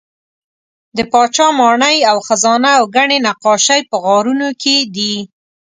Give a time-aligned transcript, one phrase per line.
[0.97, 5.15] د پاچا ماڼۍ او خزانه او ګڼې نقاشۍ په غارونو کې دي.